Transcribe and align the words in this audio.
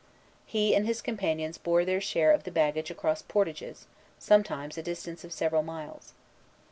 He 0.47 0.73
and 0.75 0.87
his 0.87 0.99
companions 0.99 1.59
bore 1.59 1.85
their 1.85 2.01
share 2.01 2.31
of 2.31 2.43
the 2.43 2.49
baggage 2.49 2.89
across 2.89 3.21
the 3.21 3.27
portages, 3.31 3.85
sometimes 4.17 4.75
a 4.75 4.81
distance 4.81 5.23
of 5.23 5.31
several 5.31 5.61
miles. 5.61 6.13